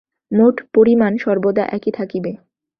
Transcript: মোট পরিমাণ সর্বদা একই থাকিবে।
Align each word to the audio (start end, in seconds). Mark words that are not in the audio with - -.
মোট 0.31 0.55
পরিমাণ 0.73 1.11
সর্বদা 1.17 1.63
একই 1.67 1.91
থাকিবে। 1.91 2.31